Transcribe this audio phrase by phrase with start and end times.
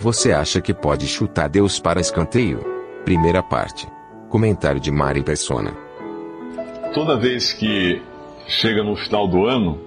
[0.00, 2.64] Você acha que pode chutar Deus para escanteio?
[3.04, 3.86] Primeira parte.
[4.30, 5.76] Comentário de Mari Persona.
[6.94, 8.00] Toda vez que
[8.46, 9.78] chega no final do ano,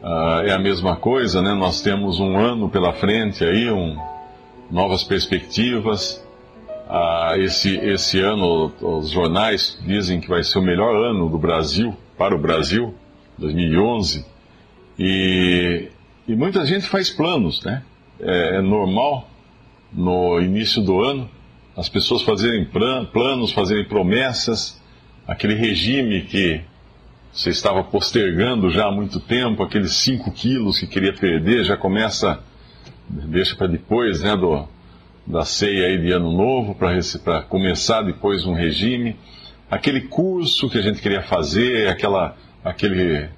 [0.00, 1.52] uh, é a mesma coisa, né?
[1.52, 3.96] Nós temos um ano pela frente aí, um,
[4.70, 6.24] novas perspectivas.
[6.88, 11.96] Uh, esse, esse ano, os jornais dizem que vai ser o melhor ano do Brasil,
[12.16, 12.94] para o Brasil,
[13.36, 14.24] 2011.
[14.96, 15.88] E,
[16.28, 17.82] e muita gente faz planos, né?
[18.20, 19.26] É, é normal
[19.92, 21.28] no início do ano
[21.76, 22.66] as pessoas fazerem
[23.12, 24.80] planos, fazerem promessas,
[25.26, 26.60] aquele regime que
[27.32, 32.42] você estava postergando já há muito tempo, aqueles 5 quilos que queria perder, já começa,
[33.08, 34.68] deixa para depois, né, do,
[35.26, 39.16] da ceia aí de ano novo, para começar depois um regime,
[39.70, 43.28] aquele curso que a gente queria fazer, aquela, aquele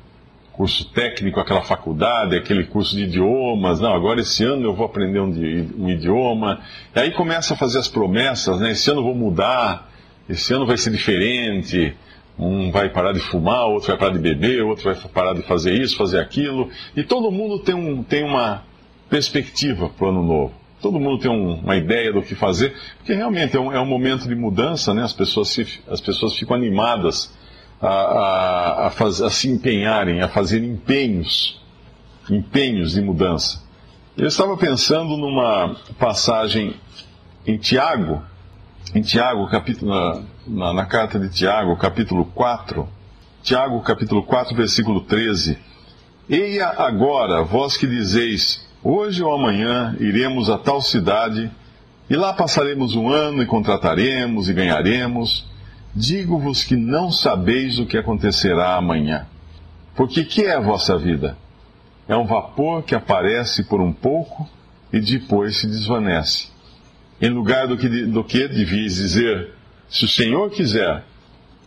[0.53, 3.81] curso técnico, aquela faculdade, aquele curso de idiomas.
[3.81, 5.31] Não, agora esse ano eu vou aprender um,
[5.79, 6.61] um, idioma.
[6.95, 8.73] E aí começa a fazer as promessas, né?
[8.73, 9.91] Esse ano eu vou mudar,
[10.29, 11.95] esse ano vai ser diferente.
[12.39, 15.75] Um vai parar de fumar, outro vai parar de beber, outro vai parar de fazer
[15.75, 16.71] isso, fazer aquilo.
[16.97, 18.63] E todo mundo tem, um, tem uma
[19.09, 20.55] perspectiva para o ano novo.
[20.81, 23.87] Todo mundo tem um, uma ideia do que fazer, porque realmente é um, é um
[23.87, 25.03] momento de mudança, né?
[25.03, 27.33] As pessoas, se, as pessoas ficam animadas
[27.83, 31.61] a, a, a, faz, a se empenharem, a fazer empenhos,
[32.31, 33.61] empenhos de mudança.
[34.17, 36.77] Eu estava pensando numa passagem
[37.45, 38.23] em Tiago,
[38.95, 42.89] em Tiago, capítulo, na, na, na, carta de Tiago, capítulo 4,
[43.43, 45.59] Tiago, capítulo 4, versículo 13.
[46.31, 51.51] Eia agora, vós que dizeis, hoje ou amanhã iremos a tal cidade,
[52.09, 55.51] e lá passaremos um ano e contrataremos e ganharemos,
[55.95, 59.27] Digo-vos que não sabeis o que acontecerá amanhã.
[59.95, 61.37] Porque que é a vossa vida?
[62.09, 64.49] É um vapor que aparece por um pouco
[64.93, 66.49] e depois se desvanece.
[67.21, 69.53] Em lugar do que, do que devias dizer,
[69.89, 71.05] se o Senhor quiser,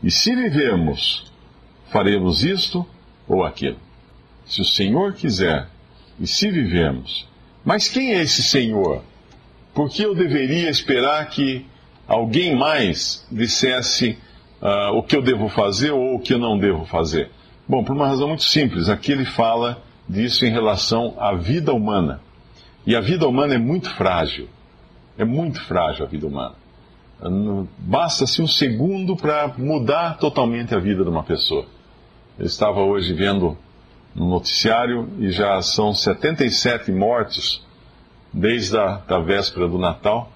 [0.04, 1.32] e se vivermos,
[1.92, 2.86] faremos isto
[3.28, 3.80] ou aquilo.
[4.46, 5.68] Se o Senhor quiser,
[6.20, 7.28] e se vivermos.
[7.64, 9.04] Mas quem é esse Senhor?
[9.74, 11.66] Por que eu deveria esperar que
[12.08, 14.18] alguém mais dissesse
[14.62, 17.32] uh, o que eu devo fazer ou o que eu não devo fazer?
[17.68, 18.90] Bom, por uma razão muito simples.
[18.90, 22.22] Aqui ele fala disso em relação à vida humana.
[22.86, 24.48] E a vida humana é muito frágil.
[25.18, 26.54] É muito frágil a vida humana.
[27.80, 31.66] Basta-se um segundo para mudar totalmente a vida de uma pessoa.
[32.38, 33.58] Eu estava hoje vendo
[34.14, 37.66] no noticiário e já são 77 mortos
[38.32, 40.30] desde a da véspera do Natal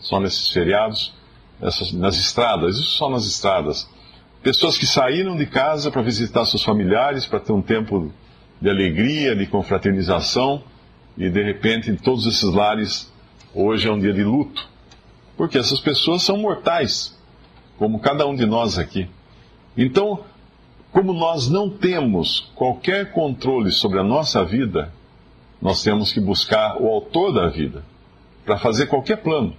[0.00, 1.14] só nesses feriados,
[1.60, 3.88] essas, nas estradas, isso só nas estradas.
[4.42, 8.10] Pessoas que saíram de casa para visitar seus familiares, para ter um tempo
[8.60, 10.62] de alegria, de confraternização,
[11.16, 13.12] e de repente em todos esses lares,
[13.54, 14.68] hoje é um dia de luto.
[15.36, 17.18] Porque essas pessoas são mortais,
[17.78, 19.08] como cada um de nós aqui.
[19.76, 20.24] Então,
[20.92, 24.92] como nós não temos qualquer controle sobre a nossa vida,
[25.60, 27.84] nós temos que buscar o autor da vida
[28.44, 29.54] para fazer qualquer plano.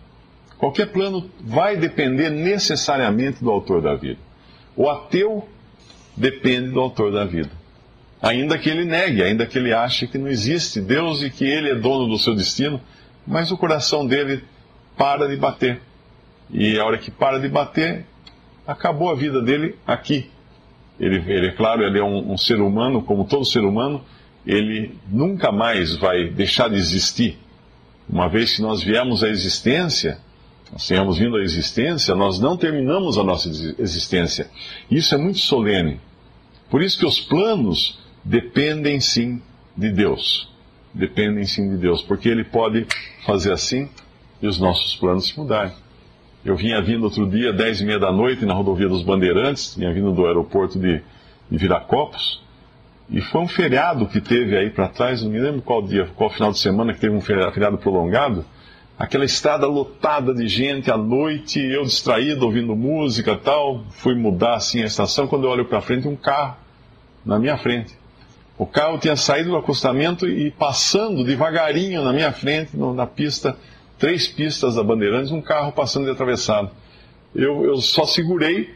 [0.61, 4.19] Qualquer plano vai depender necessariamente do autor da vida.
[4.75, 5.49] O ateu
[6.15, 7.49] depende do autor da vida.
[8.21, 11.71] Ainda que ele negue, ainda que ele ache que não existe Deus e que ele
[11.71, 12.79] é dono do seu destino,
[13.25, 14.43] mas o coração dele
[14.95, 15.81] para de bater.
[16.51, 18.05] E a hora que para de bater,
[18.67, 20.29] acabou a vida dele aqui.
[20.99, 24.05] Ele, ele é claro, ele é um, um ser humano, como todo ser humano,
[24.45, 27.39] ele nunca mais vai deixar de existir.
[28.07, 30.19] Uma vez que nós viemos à existência,
[30.71, 34.49] nós tenhamos vindo à existência, nós não terminamos a nossa existência.
[34.89, 35.99] Isso é muito solene.
[36.69, 39.41] Por isso que os planos dependem sim
[39.75, 40.49] de Deus.
[40.93, 42.87] Dependem sim de Deus, porque Ele pode
[43.25, 43.89] fazer assim
[44.41, 45.73] e os nossos planos se mudarem.
[46.43, 49.93] Eu vinha vindo outro dia, dez e meia da noite, na rodovia dos Bandeirantes, vinha
[49.93, 51.01] vindo do aeroporto de,
[51.49, 52.41] de Viracopos,
[53.09, 56.29] e foi um feriado que teve aí para trás, não me lembro qual dia, qual
[56.29, 58.45] final de semana que teve um feriado prolongado,
[58.97, 64.81] aquela estrada lotada de gente à noite, eu distraído ouvindo música tal, fui mudar assim
[64.81, 66.55] a estação, quando eu olho para frente um carro
[67.25, 67.99] na minha frente.
[68.57, 73.57] O carro tinha saído do acostamento e passando devagarinho na minha frente, na pista,
[73.97, 76.69] três pistas da Bandeirantes, um carro passando de atravessado.
[77.33, 78.75] Eu, eu só segurei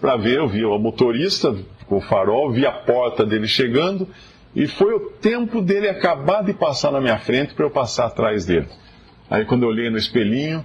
[0.00, 1.56] para ver, eu vi o motorista
[1.86, 4.08] com o farol, vi a porta dele chegando,
[4.56, 8.44] e foi o tempo dele acabar de passar na minha frente para eu passar atrás
[8.44, 8.66] dele.
[9.32, 10.62] Aí quando eu olhei no espelhinho,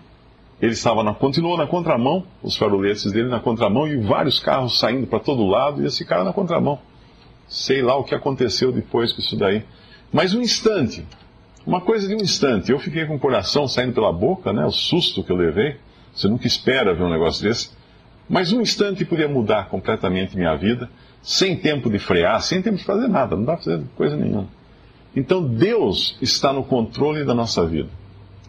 [0.61, 5.07] ele estava na, continuou na contramão, os faroletes dele na contramão, e vários carros saindo
[5.07, 6.77] para todo lado, e esse cara na contramão.
[7.47, 9.63] Sei lá o que aconteceu depois com isso daí.
[10.11, 11.07] Mas um instante,
[11.65, 14.65] uma coisa de um instante, eu fiquei com o coração saindo pela boca, né?
[14.65, 15.77] O susto que eu levei.
[16.13, 17.69] Você nunca espera ver um negócio desse.
[18.27, 20.89] Mas um instante podia mudar completamente minha vida,
[21.21, 24.49] sem tempo de frear, sem tempo de fazer nada, não dá para fazer coisa nenhuma.
[25.15, 27.87] Então Deus está no controle da nossa vida.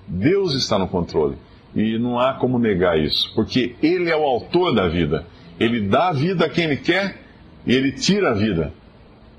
[0.08, 1.36] Deus está no controle.
[1.74, 5.26] E não há como negar isso, porque Ele é o autor da vida.
[5.60, 7.22] Ele dá a vida a quem Ele quer
[7.66, 8.72] e Ele tira a vida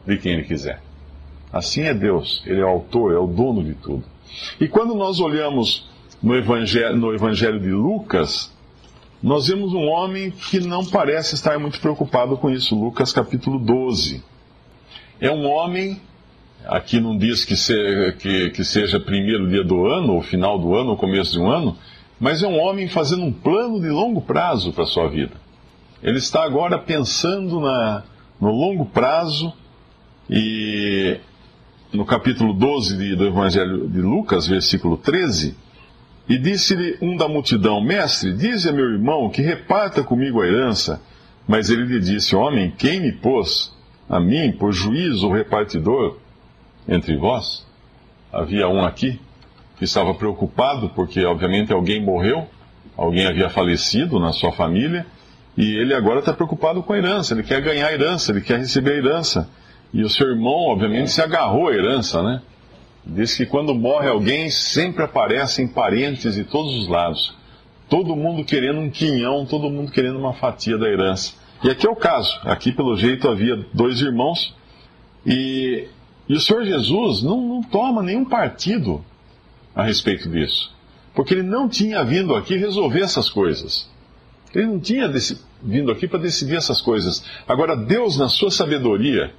[0.05, 0.81] de quem Ele quiser.
[1.51, 4.03] Assim é Deus, Ele é o autor, é o dono de tudo.
[4.59, 5.89] E quando nós olhamos
[6.21, 8.53] no Evangelho, no evangelho de Lucas,
[9.21, 12.73] nós vemos um homem que não parece estar muito preocupado com isso.
[12.73, 14.23] Lucas capítulo 12.
[15.19, 16.01] É um homem,
[16.69, 17.73] aqui não diz que, se,
[18.19, 21.49] que, que seja primeiro dia do ano, ou final do ano, ou começo de um
[21.49, 21.75] ano,
[22.19, 25.33] mas é um homem fazendo um plano de longo prazo para a sua vida.
[26.01, 28.03] Ele está agora pensando na,
[28.39, 29.51] no longo prazo
[30.29, 31.17] e
[31.91, 35.57] no capítulo 12 de, do Evangelho de Lucas, versículo 13,
[36.27, 41.01] e disse-lhe um da multidão: Mestre, dize a meu irmão que reparta comigo a herança.
[41.47, 43.75] Mas ele lhe disse: Homem, quem me pôs
[44.07, 46.17] a mim por juiz ou repartidor
[46.89, 47.65] entre vós?
[48.33, 49.19] Havia um aqui
[49.77, 52.47] que estava preocupado porque, obviamente, alguém morreu,
[52.97, 55.05] alguém havia falecido na sua família,
[55.55, 58.59] e ele agora está preocupado com a herança, ele quer ganhar a herança, ele quer
[58.59, 59.49] receber a herança.
[59.93, 62.41] E o seu irmão, obviamente, se agarrou à herança, né?
[63.05, 67.35] Diz que quando morre alguém, sempre aparecem parentes de todos os lados.
[67.89, 71.33] Todo mundo querendo um quinhão, todo mundo querendo uma fatia da herança.
[71.63, 72.39] E aqui é o caso.
[72.43, 74.53] Aqui, pelo jeito, havia dois irmãos.
[75.25, 75.87] E,
[76.29, 79.03] e o Senhor Jesus não, não toma nenhum partido
[79.75, 80.71] a respeito disso.
[81.15, 83.89] Porque ele não tinha vindo aqui resolver essas coisas.
[84.53, 85.11] Ele não tinha
[85.61, 87.23] vindo aqui para decidir essas coisas.
[87.47, 89.33] Agora, Deus, na sua sabedoria,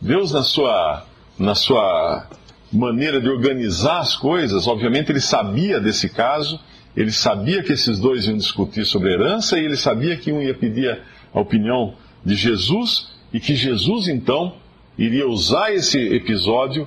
[0.00, 1.06] Deus, na sua,
[1.38, 2.26] na sua
[2.72, 6.58] maneira de organizar as coisas, obviamente ele sabia desse caso,
[6.96, 10.54] ele sabia que esses dois iam discutir sobre herança e ele sabia que um ia
[10.54, 11.00] pedir
[11.32, 14.56] a opinião de Jesus e que Jesus então
[14.96, 16.86] iria usar esse episódio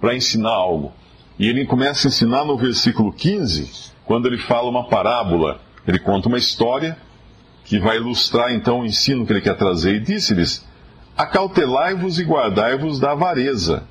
[0.00, 0.92] para ensinar algo.
[1.38, 5.60] E ele começa a ensinar no versículo 15, quando ele fala uma parábola.
[5.86, 6.96] Ele conta uma história
[7.64, 9.96] que vai ilustrar então o ensino que ele quer trazer.
[9.96, 10.66] E disse-lhes:
[11.16, 13.84] Acautelai-vos e guardai-vos da avareza,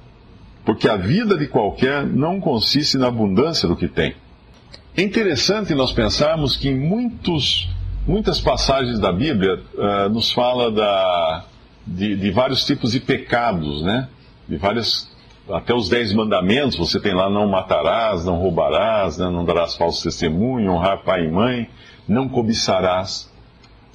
[0.66, 4.16] porque a vida de qualquer não consiste na abundância do que tem.
[4.96, 7.70] É interessante nós pensarmos que em muitos,
[8.08, 11.46] muitas passagens da Bíblia uh, nos fala da,
[11.86, 14.08] de, de vários tipos de pecados, né?
[14.48, 15.12] De várias
[15.52, 20.04] até os dez mandamentos, você tem lá não matarás, não roubarás, né, não darás falso
[20.04, 21.70] testemunho, honrar pai e mãe,
[22.08, 23.32] não cobiçarás.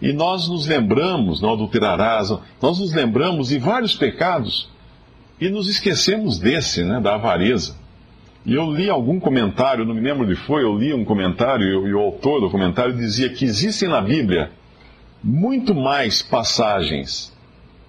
[0.01, 2.31] E nós nos lembramos, não adulterarás,
[2.61, 4.69] nós nos lembramos de vários pecados
[5.41, 7.77] e nos esquecemos desse, né, da avareza.
[8.45, 11.95] E eu li algum comentário, não me lembro onde foi, eu li um comentário e
[11.95, 14.51] o autor do comentário dizia que existem na Bíblia
[15.25, 17.37] muito mais passagens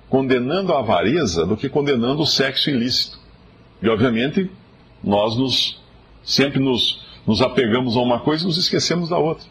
[0.10, 3.20] condenando a avareza do que condenando o sexo ilícito.
[3.82, 4.50] E, obviamente,
[5.04, 5.82] nós nos,
[6.24, 9.46] sempre nos, nos apegamos a uma coisa e nos esquecemos da outra.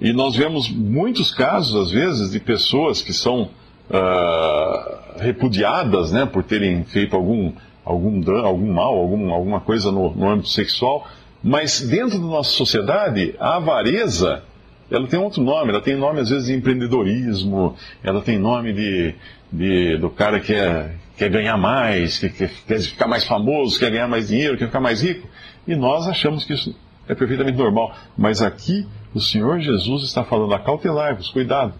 [0.00, 3.50] E nós vemos muitos casos, às vezes, de pessoas que são
[3.90, 7.52] uh, repudiadas né, por terem feito algum,
[7.84, 11.08] algum, dano, algum mal, algum, alguma coisa no, no âmbito sexual,
[11.42, 14.42] mas dentro da nossa sociedade, a avareza
[14.90, 19.14] ela tem outro nome, ela tem nome às vezes de empreendedorismo, ela tem nome de,
[19.52, 23.90] de do cara que é, quer ganhar mais, que quer, quer ficar mais famoso, quer
[23.90, 25.26] ganhar mais dinheiro, quer ficar mais rico.
[25.66, 26.74] E nós achamos que isso
[27.08, 27.94] é perfeitamente normal.
[28.16, 31.74] Mas aqui o Senhor Jesus está falando, acautelai-vos, cuidado.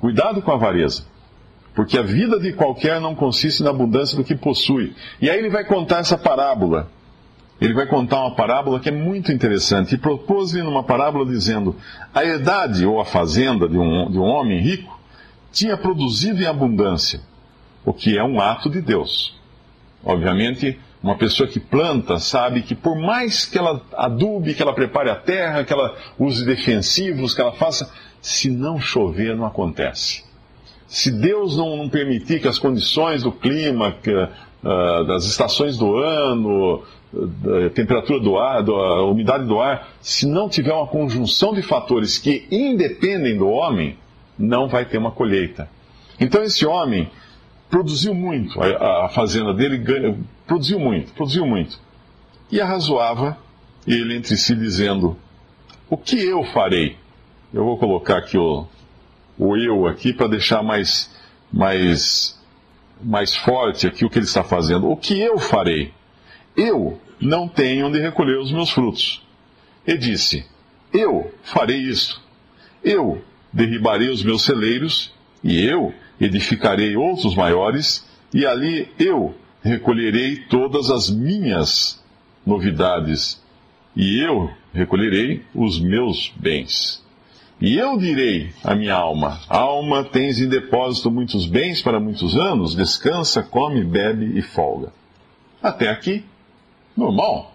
[0.00, 1.04] Cuidado com a avareza.
[1.74, 4.94] Porque a vida de qualquer não consiste na abundância do que possui.
[5.20, 6.88] E aí ele vai contar essa parábola.
[7.60, 9.94] Ele vai contar uma parábola que é muito interessante.
[9.94, 11.76] E propôs-lhe numa parábola dizendo:
[12.12, 15.00] A herdade ou a fazenda de um, de um homem rico
[15.52, 17.20] tinha produzido em abundância
[17.84, 19.34] o que é um ato de Deus.
[20.04, 25.10] Obviamente, uma pessoa que planta sabe que por mais que ela adube, que ela prepare
[25.10, 30.24] a terra, que ela use defensivos, que ela faça, se não chover, não acontece.
[30.86, 35.96] Se Deus não, não permitir que as condições do clima, que, uh, das estações do
[35.96, 36.82] ano,
[37.12, 42.16] da temperatura do ar, da umidade do ar, se não tiver uma conjunção de fatores
[42.18, 43.98] que independem do homem,
[44.38, 45.68] não vai ter uma colheita.
[46.18, 47.10] Então esse homem
[47.70, 49.82] produziu muito, a, a fazenda dele
[50.46, 51.78] produziu muito, produziu muito.
[52.50, 53.38] E arrazoava
[53.86, 55.16] ele entre si dizendo:
[55.88, 56.96] O que eu farei?
[57.52, 58.66] Eu vou colocar aqui o,
[59.38, 61.10] o eu aqui para deixar mais,
[61.52, 62.38] mais,
[63.02, 64.90] mais forte aqui o que ele está fazendo.
[64.90, 65.92] O que eu farei?
[66.56, 69.26] Eu não tenho onde recolher os meus frutos.
[69.86, 70.46] E disse:
[70.92, 72.22] Eu farei isso.
[72.84, 73.22] Eu
[73.52, 81.10] derribarei os meus celeiros, e eu edificarei outros maiores, e ali eu recolherei todas as
[81.10, 82.02] minhas
[82.46, 83.42] novidades,
[83.94, 87.02] e eu recolherei os meus bens.
[87.60, 92.74] E eu direi à minha alma: Alma, tens em depósito muitos bens para muitos anos,
[92.74, 94.92] descansa, come, bebe e folga.
[95.62, 96.24] Até aqui,
[96.96, 97.54] normal.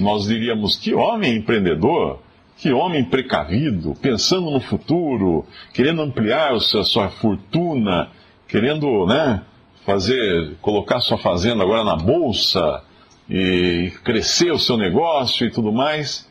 [0.00, 2.20] Nós diríamos: que homem empreendedor,
[2.56, 8.08] que homem precavido, pensando no futuro, querendo ampliar a sua fortuna,
[8.46, 9.42] querendo, né,
[9.84, 12.82] fazer, colocar sua fazenda agora na bolsa
[13.28, 16.30] e crescer o seu negócio e tudo mais.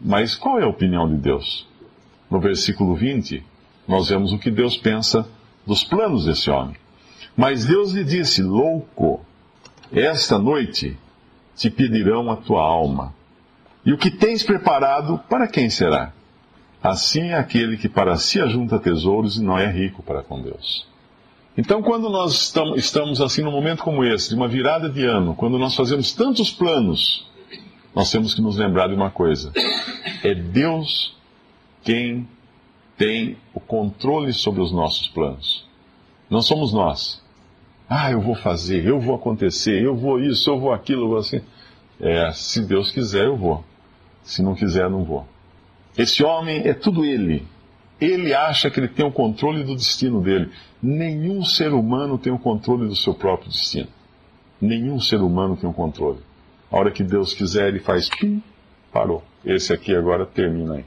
[0.00, 1.70] Mas qual é a opinião de Deus?
[2.30, 3.42] no versículo 20,
[3.88, 5.28] nós vemos o que Deus pensa
[5.66, 6.76] dos planos desse homem.
[7.36, 9.20] Mas Deus lhe disse: Louco,
[9.92, 10.96] esta noite
[11.56, 13.12] te pedirão a tua alma.
[13.84, 16.12] E o que tens preparado, para quem será?
[16.82, 20.86] Assim é aquele que para si ajunta tesouros e não é rico para com Deus.
[21.56, 25.58] Então, quando nós estamos assim num momento como esse, de uma virada de ano, quando
[25.58, 27.26] nós fazemos tantos planos,
[27.94, 29.52] nós temos que nos lembrar de uma coisa:
[30.22, 31.14] é Deus
[31.82, 32.26] quem
[32.96, 35.66] tem o controle sobre os nossos planos.
[36.30, 37.20] Não somos nós.
[37.88, 41.18] Ah, eu vou fazer, eu vou acontecer, eu vou isso, eu vou aquilo, eu vou
[41.18, 41.40] assim.
[41.98, 43.64] É, se Deus quiser, eu vou.
[44.22, 45.26] Se não quiser, não vou.
[45.96, 47.46] Esse homem é tudo ele.
[48.00, 50.50] Ele acha que ele tem o controle do destino dele.
[50.82, 53.88] Nenhum ser humano tem o controle do seu próprio destino.
[54.60, 56.18] Nenhum ser humano tem o controle.
[56.70, 58.42] A hora que Deus quiser, ele faz pim,
[58.92, 59.22] parou.
[59.44, 60.84] Esse aqui agora termina aí.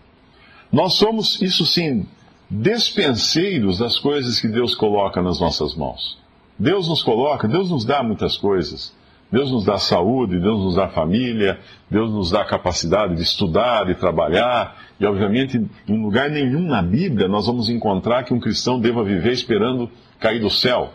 [0.71, 2.07] Nós somos, isso sim,
[2.49, 6.17] despenseiros das coisas que Deus coloca nas nossas mãos.
[6.57, 8.93] Deus nos coloca, Deus nos dá muitas coisas.
[9.33, 11.59] Deus nos dá saúde, Deus nos dá família,
[11.89, 14.77] Deus nos dá capacidade de estudar, de trabalhar.
[14.99, 19.31] E, obviamente, em lugar nenhum na Bíblia nós vamos encontrar que um cristão deva viver
[19.31, 20.93] esperando cair do céu.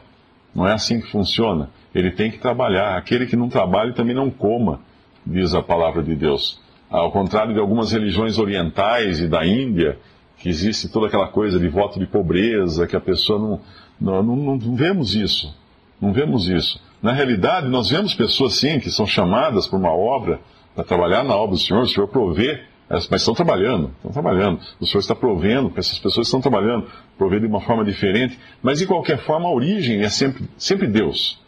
[0.55, 1.69] Não é assim que funciona.
[1.93, 2.97] Ele tem que trabalhar.
[2.97, 4.79] Aquele que não trabalha também não coma,
[5.27, 6.61] diz a palavra de Deus.
[6.89, 9.99] Ao contrário de algumas religiões orientais e da Índia,
[10.37, 13.61] que existe toda aquela coisa de voto de pobreza, que a pessoa não.
[14.01, 15.53] Não, não, não vemos isso.
[16.01, 16.81] Não vemos isso.
[17.03, 20.41] Na realidade, nós vemos pessoas, sim, que são chamadas por uma obra,
[20.75, 24.61] para trabalhar na obra do Senhor, o Senhor provê, mas estão trabalhando, estão trabalhando.
[24.81, 26.87] O Senhor está provendo, essas pessoas estão trabalhando,
[27.17, 31.41] provê de uma forma diferente, mas de qualquer forma a origem é sempre, sempre Deus.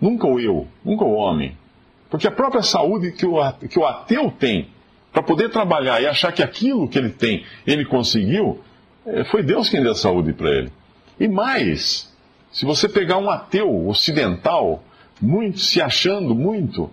[0.00, 1.56] Nunca o eu, nunca o homem.
[2.10, 3.40] Porque a própria saúde que o,
[3.86, 4.68] ateu tem,
[5.12, 8.60] para poder trabalhar e achar que aquilo que ele tem, ele conseguiu,
[9.06, 10.72] é, foi Deus quem deu a saúde para ele.
[11.18, 12.12] E mais,
[12.50, 14.82] se você pegar um ateu ocidental,
[15.22, 16.90] muito se achando muito,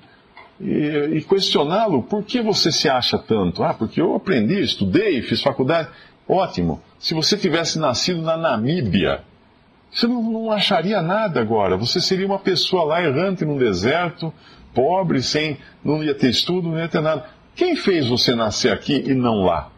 [0.61, 3.63] e, e questioná-lo, por que você se acha tanto?
[3.63, 5.89] Ah, porque eu aprendi, estudei, fiz faculdade.
[6.27, 6.81] Ótimo.
[6.99, 9.23] Se você tivesse nascido na Namíbia,
[9.91, 11.77] você não, não acharia nada agora.
[11.77, 14.33] Você seria uma pessoa lá errante num deserto,
[14.73, 17.25] pobre, sem, não ia ter estudo, não ia ter nada.
[17.55, 19.71] Quem fez você nascer aqui e não lá?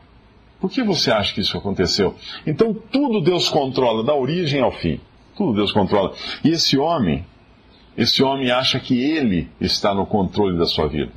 [0.60, 2.16] Por que você acha que isso aconteceu?
[2.46, 5.00] Então, tudo Deus controla, da origem ao fim.
[5.36, 6.14] Tudo Deus controla.
[6.44, 7.26] E esse homem,
[8.02, 11.12] esse homem acha que ele está no controle da sua vida.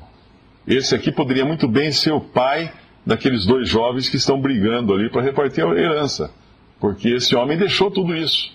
[0.67, 2.71] Esse aqui poderia muito bem ser o pai
[3.07, 6.31] daqueles dois jovens que estão brigando ali para repartir a herança.
[6.79, 8.53] Porque esse homem deixou tudo isso.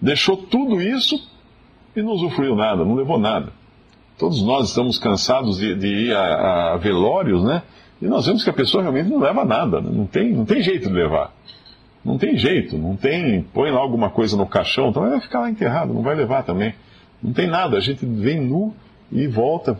[0.00, 1.16] Deixou tudo isso
[1.94, 3.52] e não usufruiu nada, não levou nada.
[4.18, 7.62] Todos nós estamos cansados de, de ir a, a, velórios, né?
[8.00, 9.88] E nós vemos que a pessoa realmente não leva nada, né?
[9.92, 11.32] não tem, não tem jeito de levar.
[12.04, 13.42] Não tem jeito, não tem.
[13.54, 16.74] Põe lá alguma coisa no caixão, então vai ficar lá enterrado, não vai levar também.
[17.22, 18.74] Não tem nada, a gente vem nu
[19.10, 19.78] e volta,